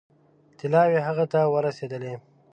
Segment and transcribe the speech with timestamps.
[0.59, 2.13] طلاوې هغه ته ورسېدلې.